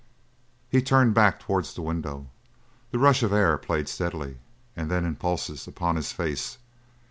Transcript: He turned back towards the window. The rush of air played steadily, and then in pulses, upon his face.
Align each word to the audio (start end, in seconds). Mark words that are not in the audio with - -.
He 0.67 0.81
turned 0.81 1.13
back 1.13 1.39
towards 1.39 1.75
the 1.75 1.83
window. 1.83 2.25
The 2.89 2.97
rush 2.97 3.21
of 3.21 3.31
air 3.31 3.55
played 3.59 3.87
steadily, 3.87 4.39
and 4.75 4.89
then 4.89 5.05
in 5.05 5.15
pulses, 5.15 5.67
upon 5.67 5.95
his 5.95 6.11
face. 6.11 6.57